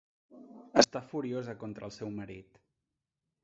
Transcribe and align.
Està 0.83 1.03
furiosa 1.11 1.57
contra 1.67 1.87
el 1.91 1.95
seu 1.99 2.13
marit. 2.21 2.61